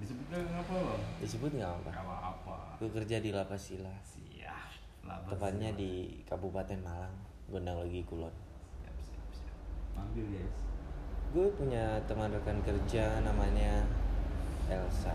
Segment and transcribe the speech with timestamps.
[0.00, 1.02] disebutnya ngapa bang?
[1.22, 1.90] Disebut nggak apa?
[1.90, 4.68] Apa apa gue kerja di Lapasila siap
[5.06, 7.16] Lapas tepatnya di Kabupaten Malang
[7.48, 8.34] Gondang Legi Kulon.
[8.82, 9.56] Siap siap siap.
[9.96, 10.66] Ambil guys
[11.36, 13.84] gue punya teman rekan kerja namanya
[14.72, 15.12] Elsa.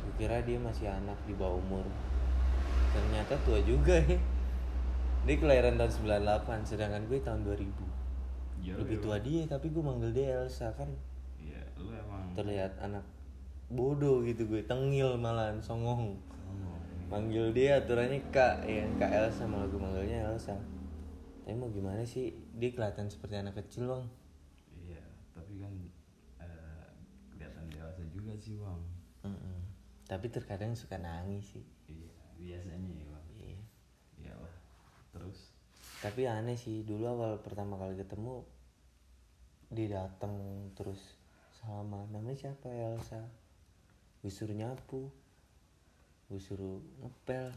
[0.00, 1.84] Gue kira dia masih anak di bawah umur.
[2.96, 4.16] Ternyata tua juga ya.
[5.28, 5.92] Dia kelahiran tahun
[6.24, 7.60] 98 sedangkan gue tahun 2000
[8.64, 9.04] Yo, lebih yo.
[9.04, 10.88] tua dia tapi gue manggil dia Elsa kan?
[11.36, 13.04] Iya lu emang terlihat anak
[13.70, 16.18] bodoh gitu gue tengil malahan songong.
[16.18, 16.82] Sombong.
[17.06, 20.58] manggil dia aturannya kak ya kak Elsa malah gue manggilnya Elsa.
[21.46, 22.34] Tapi mau gimana sih?
[22.58, 24.04] Dia kelihatan seperti anak kecil bang.
[24.74, 25.74] Iya tapi kan
[26.42, 26.90] eh,
[27.30, 28.82] kelihatan dewasa juga sih bang.
[29.20, 29.58] Mm-mm.
[30.10, 31.64] tapi terkadang suka nangis sih.
[31.86, 32.10] Iya
[32.42, 33.26] biasanya ya bang.
[33.38, 33.62] Iya.
[34.18, 34.54] Iyalah
[35.14, 35.54] terus?
[36.02, 38.42] Tapi aneh sih dulu awal pertama kali ketemu
[39.70, 40.34] dia datang
[40.74, 40.98] terus
[41.62, 43.22] salaman namanya siapa Elsa
[44.20, 45.08] gue suruh nyapu.
[46.30, 47.52] Gue suruh ngepel.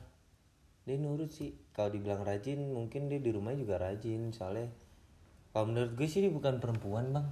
[0.83, 1.55] Dia nurut sih.
[1.71, 4.31] Kalau dibilang rajin mungkin dia di rumah juga rajin.
[4.35, 4.71] Soalnya
[5.53, 7.27] kalau menurut gue sih dia bukan perempuan bang.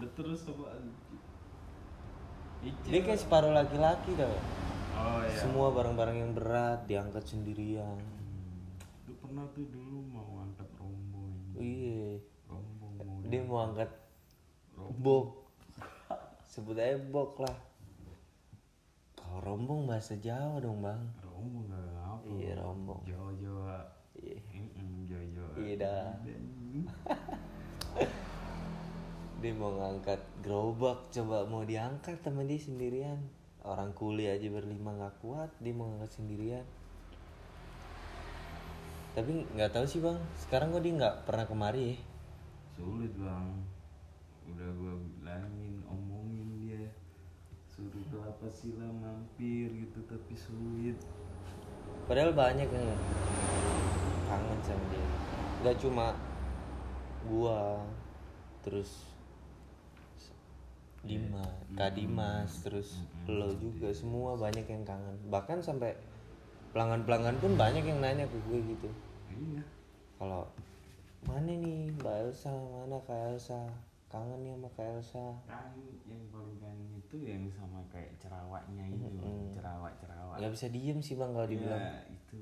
[0.00, 0.42] Udah terus
[2.88, 4.32] dia kayak separuh laki-laki tau.
[4.94, 5.36] Oh iya.
[5.36, 8.00] Semua barang-barang yang berat diangkat sendirian.
[8.00, 8.72] Hmm.
[9.04, 11.28] Lu pernah tuh dulu mau angkat rombong
[11.60, 12.16] iya.
[12.48, 13.90] Rombong mau dia mau angkat
[14.74, 15.26] Rombong.
[16.54, 17.56] sebut aja bok lah
[19.44, 21.04] rombong bahasa Jawa dong bang.
[21.20, 22.24] Rombong gak apa?
[22.32, 23.04] Iya rombong.
[23.04, 23.76] Jawa Jawa
[24.16, 24.40] iya.
[25.04, 26.08] Jawa Jawa Iya dah.
[29.44, 33.20] dia mau ngangkat gerobak coba mau diangkat sama dia sendirian.
[33.60, 36.64] Orang kuli aja berlima nggak kuat dia mau ngangkat sendirian.
[39.12, 40.16] Tapi nggak tahu sih bang.
[40.40, 41.96] Sekarang kok dia nggak pernah kemari ya?
[42.80, 43.46] Sulit bang.
[44.48, 44.96] Udah gua
[48.52, 50.98] suruh ke apa sila mampir gitu tapi sulit
[52.04, 52.88] Padahal banyak yang
[54.28, 55.06] kangen sama dia.
[55.64, 56.12] Gak cuma
[57.24, 57.80] gua,
[58.60, 59.08] terus
[61.04, 61.44] Dima,
[61.76, 65.16] Kak Dimas, terus lo juga semua banyak yang kangen.
[65.32, 65.96] Bahkan sampai
[66.76, 68.88] pelanggan-pelanggan pun banyak yang nanya ke gue gitu.
[69.32, 69.64] iya
[70.20, 70.48] Kalau
[71.24, 73.64] mana nih Mbak Elsa, mana Kak Elsa?
[74.14, 75.26] Kangen nih sama Kak Elsa.
[75.42, 75.74] kan
[76.06, 79.10] yang paling kangen itu yang sama kayak cerawaknya itu
[79.58, 81.82] cerawak cerawak Gak bisa diem sih bang kalau dibilang.
[81.82, 82.38] ya itu.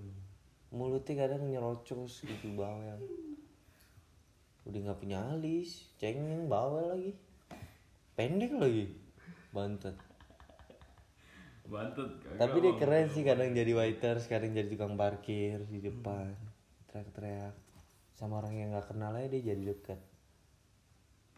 [0.69, 3.01] Mulutnya kadang nyerocos gitu bawel
[4.63, 7.13] udah nggak punya alis cengeng bawel lagi.
[8.21, 8.93] Pendek lagi
[9.57, 9.97] bantet.
[11.73, 12.81] Kagak, tapi dia Bang.
[12.85, 16.37] keren sih kadang jadi waiter kadang jadi tukang parkir di depan.
[16.93, 17.57] Teriak-teriak.
[18.13, 20.12] Sama orang yang nggak kenal aja dia jadi dekat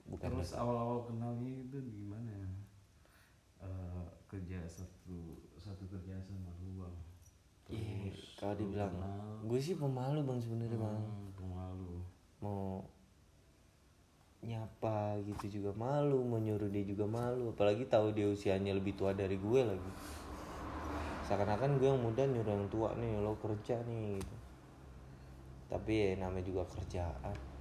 [0.05, 2.51] bukan terus awal-awal kenalnya itu gimana ya?
[3.65, 6.97] Eh, kerja satu satu kerja sama lu bang.
[7.73, 8.93] Iya, terus kalau dibilang
[9.49, 11.01] gue sih pemalu bang sebenarnya bang.
[11.01, 11.95] Hmm, pemalu.
[12.45, 12.85] Mau
[14.45, 19.17] nyapa gitu juga malu mau nyuruh dia juga malu apalagi tahu dia usianya lebih tua
[19.17, 19.93] dari gue lagi.
[21.25, 24.37] Seakan-akan gue yang muda nyuruh yang tua nih lo kerja nih gitu.
[25.73, 27.54] Tapi ya namanya juga kerjaan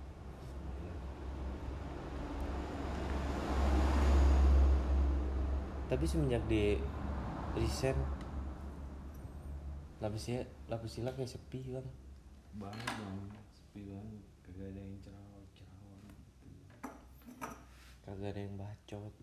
[5.93, 6.73] tapi semenjak di
[7.53, 7.93] resign
[10.01, 11.85] lapisnya lapisila kayak sepi bang
[12.57, 13.17] banget bang
[13.53, 14.21] sepi banget.
[14.41, 16.45] Kagak ada yang cerawat cerawat gitu.
[18.01, 19.13] Kagak ada yang bacot.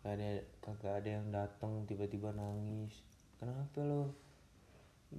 [0.00, 0.28] Kagak ada
[0.64, 3.04] kagak ada yang datang tiba-tiba nangis.
[3.36, 4.16] Kenapa lo?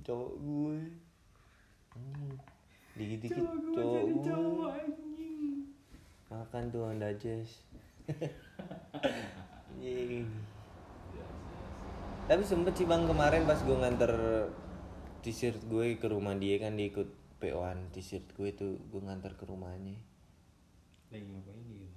[0.02, 0.80] Cowok gue.
[1.94, 2.34] Hmm.
[2.98, 3.46] dikit-dikit
[3.78, 5.70] cowok gue anjing.
[6.34, 7.62] Makan tuh anda jazz
[9.82, 10.30] Anjing.
[12.30, 14.14] tapi sempet sih bang kemarin pas gue nganter
[15.26, 17.10] t-shirt gue ke rumah dia kan dia ikut
[17.42, 19.98] PO-an t-shirt gue tuh gue nganter ke rumahnya.
[21.10, 21.90] Lagi ngapain dia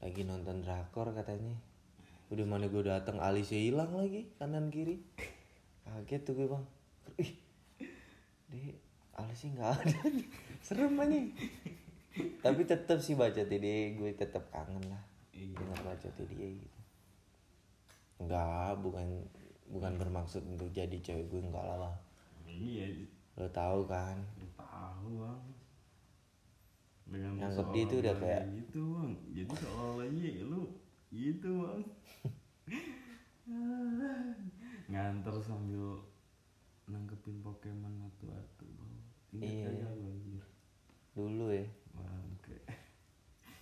[0.00, 1.58] lagi nonton drakor katanya.
[2.32, 5.02] Udah mana gue datang alisnya hilang lagi kanan kiri.
[5.84, 6.64] Kaget tuh gue bang.
[7.18, 7.50] Ih
[8.50, 8.74] deh
[9.14, 9.98] alisnya nggak ada
[10.66, 11.18] serem aja
[12.42, 15.02] tapi tetap sih baca dia gue tetap kangen lah
[15.40, 15.56] Iya.
[15.56, 16.78] dengan baca dia gitu.
[18.18, 19.06] Enggak bukan
[19.66, 21.96] bukan bermaksud untuk jadi cewek gue enggak lah bang
[22.46, 22.86] iya.
[23.34, 24.20] Lo tahu kan?
[24.54, 25.42] Tahu bang.
[27.06, 29.10] Dengan Nganggep dia itu udah seolah-olah kayak- gitu bang.
[29.32, 30.62] Jadi seolah iya lu
[31.10, 31.80] gitu bang.
[34.90, 35.86] Nganter sambil
[36.84, 38.94] nangkepin Pokemon atu-atu bang.
[39.32, 39.66] Ingat Iya.
[39.72, 39.88] aja
[41.14, 41.66] dulu ya.
[41.90, 42.56] Bangke.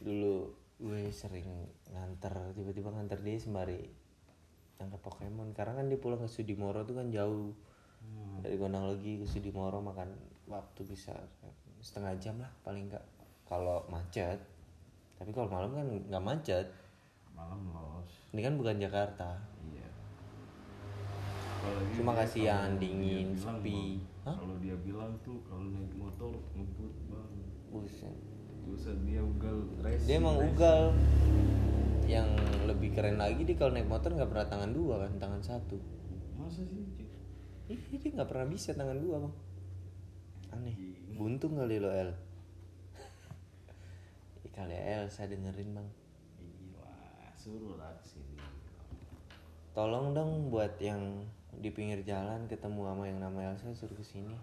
[0.00, 1.46] Dulu gue sering
[1.90, 3.82] nganter tiba-tiba nganter dia sembari
[4.78, 5.54] nangkap Pokemon.
[5.54, 7.54] Karena kan dia pulang ke Sudimoro tuh kan jauh
[7.98, 8.38] Hmm.
[8.46, 10.14] dari Gondang Legi ke Sudimoro makan
[10.46, 11.10] waktu bisa
[11.82, 13.02] setengah jam lah paling enggak
[13.42, 14.38] kalau macet
[15.18, 16.66] tapi kalau malam kan nggak macet.
[17.34, 18.10] Malam los.
[18.30, 19.34] Ini kan bukan Jakarta.
[19.66, 19.88] Iya.
[21.58, 23.82] Apalagi Cuma kasihan, dingin, bilang, sepi.
[24.22, 27.34] Kalau dia bilang tuh kalau naik motor ngebut bang.
[27.68, 28.14] Buset
[28.68, 30.52] Buset dia ugal racing dia emang racing.
[30.52, 30.82] ugal.
[32.08, 32.28] Yang
[32.68, 35.76] lebih keren lagi dia kalau naik motor nggak pernah tangan dua kan tangan satu.
[36.36, 36.84] Masa sih?
[37.68, 39.34] Ih, dia nggak pernah bisa tangan dua bang.
[40.52, 40.76] Aneh.
[41.16, 42.12] Buntung kali lo El.
[44.56, 45.88] Kali Elsa dengerin bang.
[46.36, 46.92] Gila
[47.38, 48.58] suruh lah ke sini
[49.78, 51.22] tolong dong buat yang
[51.54, 54.34] di pinggir jalan ketemu sama yang nama Elsa suruh ke sini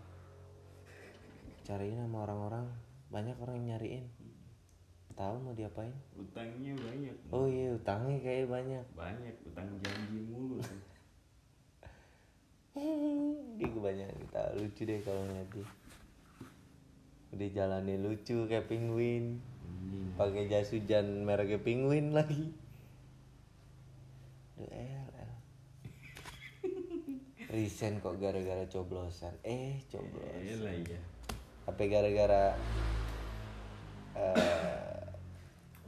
[1.68, 2.72] cariin sama orang-orang
[3.10, 4.06] banyak orang yang nyariin.
[5.16, 5.96] Tahu mau diapain?
[6.20, 7.16] Utangnya banyak.
[7.32, 8.84] Oh iya utangnya kayak banyak.
[8.94, 10.60] Banyak utang janji mulu.
[13.56, 15.68] Dia kebanyakan kita lucu deh kalau ngeliat dia.
[17.32, 19.40] Udah jalannya lucu kayak penguin.
[19.64, 20.12] Anjing.
[20.20, 22.52] pakai jas hujan mereknya penguin lagi.
[24.60, 25.32] Duh, El, El.
[27.56, 29.32] Resign kok gara-gara coblosan.
[29.48, 30.60] Eh coblos Iya.
[30.60, 31.00] lah ya
[31.66, 32.46] Apa gara-gara
[34.16, 35.02] eh,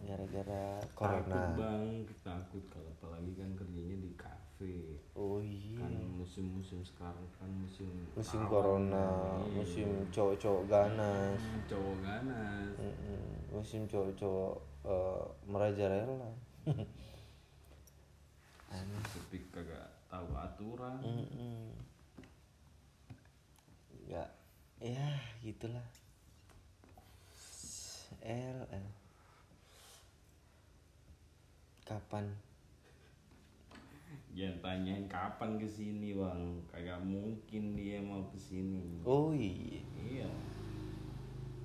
[0.08, 1.86] Gara-gara takut corona bang
[2.24, 8.42] takut kalau apalagi kan kerjanya di kafe Oh iya kan musim-musim sekarang kan musim Musim
[8.42, 8.50] rawan.
[8.50, 9.06] corona
[9.46, 9.54] Iya.
[9.54, 13.26] Musim cowok-cowok ganas Hmm, cowok ganas Mm-mm.
[13.52, 14.54] Musim cowok-cowok
[14.86, 16.32] eh, merajalela
[19.08, 21.68] tapi kagak tahu aturan Mm-mm.
[21.74, 21.87] Nggak,
[24.82, 25.08] ya
[25.42, 25.88] gitulah.
[28.24, 28.88] L, L.
[31.88, 32.48] Kapan?
[34.38, 40.30] jangan tanyain kapan ke sini bang kagak mungkin dia mau ke sini Oh iya, iya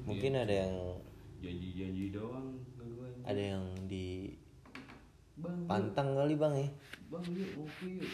[0.08, 0.74] mungkin ada yang
[1.44, 2.56] janji-janji doang
[3.28, 4.32] ada yang di
[5.36, 6.68] bang yuk, pantang kali bang ya.
[7.12, 8.12] bang yuk ngopi yuk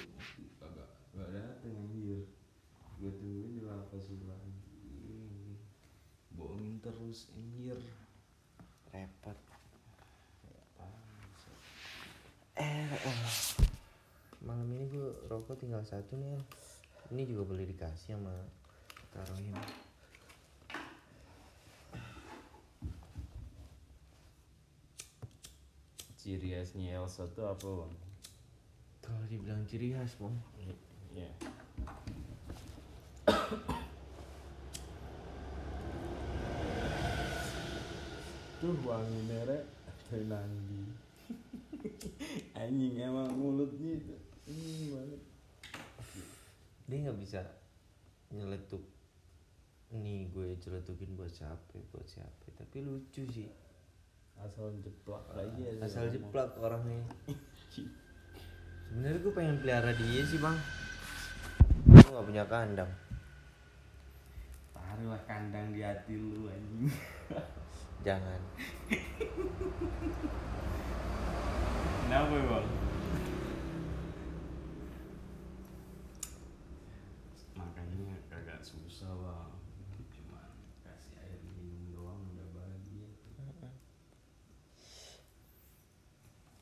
[0.58, 2.20] kagak kagak dateng anjir
[2.98, 4.42] gue tungguin di lapas sebelah
[5.06, 5.54] Ih,
[6.80, 7.78] terus anjir
[8.88, 9.38] Repot.
[12.58, 13.20] L, L.
[14.42, 16.42] Malam ini gue rokok tinggal satu nih El.
[17.14, 18.34] Ini juga boleh dikasih sama
[19.12, 19.54] Karohim.
[26.28, 27.94] ciri khasnya Elsa tuh apa bang?
[29.00, 30.36] Kalau dibilang ciri khas bang,
[31.16, 31.32] Iya.
[38.58, 39.62] Tuh wangi merek
[40.10, 40.82] tenanggi.
[42.58, 44.14] Anjing emang mulutnya itu.
[44.48, 45.20] Hmm, banget.
[46.88, 47.40] dia nggak bisa
[48.32, 48.80] nyeletuk
[49.92, 53.44] nih gue celetukin buat siapa buat siapa tapi lucu sih
[54.40, 55.52] Asal jeplak aja.
[55.52, 57.04] dia asal jeplak orangnya
[58.88, 60.56] sebenarnya gue pengen pelihara dia sih bang
[61.84, 62.88] gue nggak punya kandang
[64.72, 66.88] Taruhlah kandang di hati lu anjing.
[68.06, 68.40] jangan
[72.08, 72.68] Kenapa bang?
[77.52, 79.52] Makanya kagak susah bang.
[80.08, 80.48] Cuman
[80.88, 83.12] kasih air minum doang udah bahagia.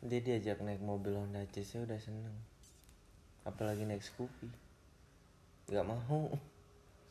[0.02, 2.35] dia diajak naik mobil Honda CC udah seneng
[3.47, 4.50] apalagi naik Scoopy
[5.71, 6.35] nggak mau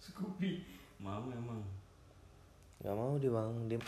[0.04, 0.64] Scoopy
[1.00, 1.64] mau emang.
[2.86, 3.82] Nggak mau dia bang dia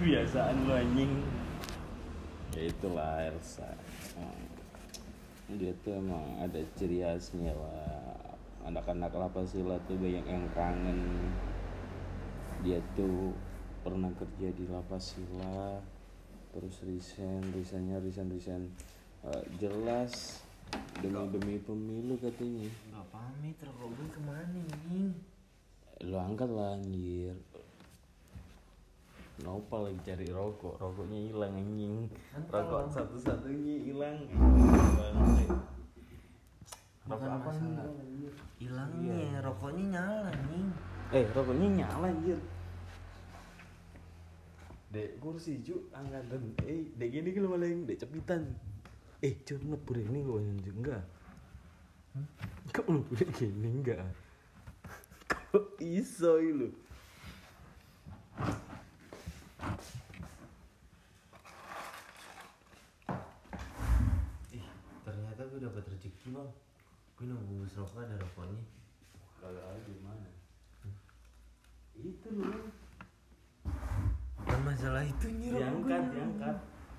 [0.00, 1.12] Kebiasaan lu anjing.
[2.56, 3.68] Ya itulah Elsa.
[4.16, 4.48] Hmm.
[5.60, 8.38] Dia tuh emang ada ciri khasnya lah.
[8.64, 11.28] Anak-anak lapas sila tuh banyak yang kangen.
[12.64, 13.36] Dia tuh
[13.84, 15.82] pernah kerja di lapas sila
[16.50, 18.62] terus resign resign resign resign
[19.20, 20.40] Eh, jelas
[21.00, 25.12] demi demi pemilu katanya nggak pamit gue ke mana nih
[26.06, 27.36] lo angkat lah anjir
[29.40, 32.12] Nopal lagi cari rokok, rokoknya hilang anjing.
[32.52, 34.28] Rokok satu-satunya hilang.
[37.08, 38.28] Rokok apa nih?
[38.60, 40.68] hilangnya rokoknya nyala nih
[41.10, 42.38] Eh, rokoknya nyala anjir.
[44.92, 46.54] Dek kursi cu angkatan.
[46.68, 48.44] Eh, dek gini kalau malah yang dek cepitan
[49.20, 50.76] eh cuy ngebur ini gue anjing?
[50.80, 51.04] Enggak.
[52.16, 53.68] Enggak kok ngebur gini?
[53.68, 54.08] Enggak.
[55.28, 56.72] Kok iso lu
[64.56, 64.66] ih
[65.04, 66.48] ternyata gue dapat rezeki bang.
[67.20, 68.64] Gue nunggu rokok ada rokoknya.
[69.36, 70.28] Kalau ada gimana
[70.84, 70.96] hmm?
[71.96, 72.68] itu loh
[74.40, 76.56] Bukan masalah itu nyerang Diangkat, diangkat.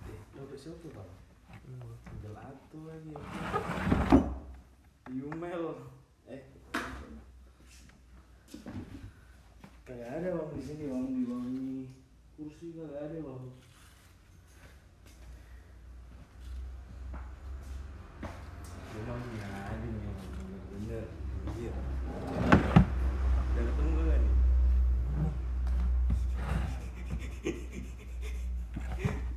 [0.09, 1.20] Eh, siapa bang?
[1.61, 3.13] Tinggal atu lagi.
[5.11, 5.63] Yumel.
[6.25, 6.41] Eh.
[9.85, 11.91] Kagak ada bang di sini bang di bawah ini.
[12.39, 13.43] Kursi kagak ada bang.
[18.91, 20.19] Memangnya ada nih bang.
[20.71, 21.05] Bener.
[21.59, 21.73] Iya.
[23.51, 24.35] Udah ketemu kagak nih?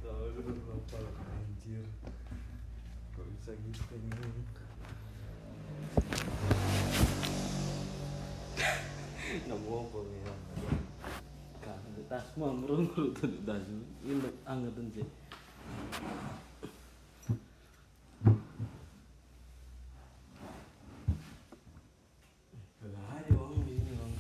[0.05, 0.99] Tahu lu kenapa
[1.35, 1.87] anjir.
[3.17, 3.95] Kok bisa gitu?
[9.45, 10.35] Nemu apa ya?
[11.63, 11.81] Kan
[12.11, 13.63] tas mah murung murung tuh tas.
[14.03, 15.07] Ini angkatan sih.
[22.85, 24.13] Gak ada bang di sini bang.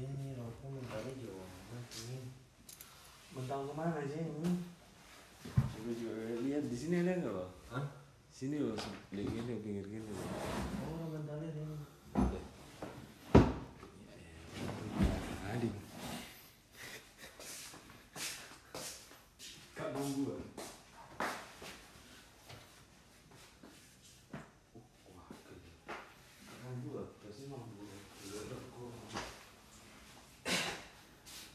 [0.00, 2.18] ya nih rokok mentalnya jauh banget ini
[3.40, 4.52] Mentang ke mana sih ini?
[5.48, 6.12] Coba juga
[6.44, 7.48] lihat di sini ada nggak loh?
[7.72, 7.88] Hah?
[8.28, 8.76] Sini loh,
[9.08, 10.04] di gini pinggir gini.
[10.04, 10.28] loh.
[10.84, 11.64] oh mentalnya ini
[15.56, 15.72] Adik.
[19.72, 20.36] Kak bang gua.
[25.16, 25.70] Wah, gede.
[26.44, 27.96] Kak bang gua, pasti bang gua.
[28.20, 28.92] Gila, gua.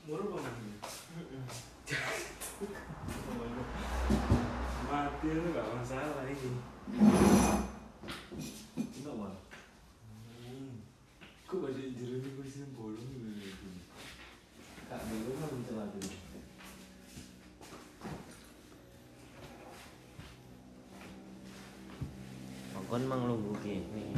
[0.10, 0.75] Murah bang ini.
[4.86, 6.51] Mati lu gak masalah ini.
[8.77, 9.36] Enggak bang.
[10.46, 10.74] Hmm.
[11.46, 13.68] Kok baca jeruk ini gue sini bolong gitu.
[14.89, 16.10] Kak, dulu kan mencelat dulu.
[23.05, 24.14] Makon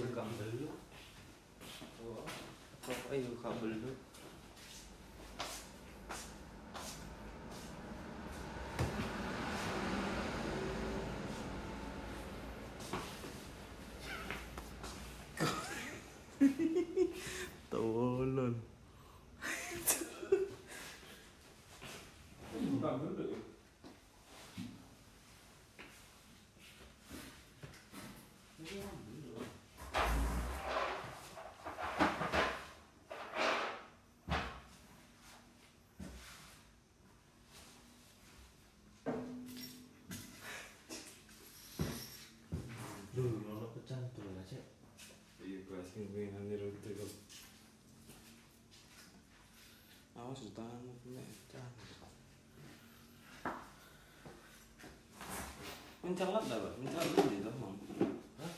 [0.00, 0.68] tahu ya kabel lu
[2.00, 2.24] Oh,
[2.80, 3.12] kok
[46.56, 47.12] Rute kok.
[50.16, 51.20] Awas tanganmu punya
[56.00, 56.74] Mencelat dah, Pak.
[56.80, 57.54] Mencelat di toh.
[58.40, 58.52] Hah?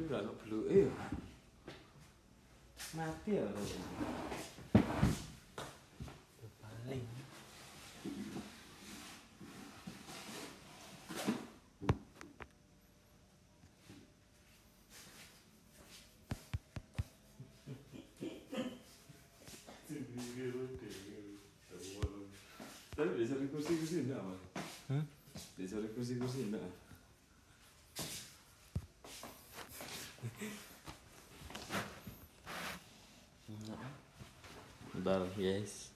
[0.08, 0.88] gak lo blue eh
[2.98, 3.62] mati ya lo
[6.58, 7.06] paling
[22.98, 24.42] tapi bisa di kursi kursi enggak mas
[24.90, 25.06] hmm?
[25.54, 26.66] bisa di kursi kursi enggak
[35.08, 35.24] Enggak.
[35.24, 35.87] Bentar, guys.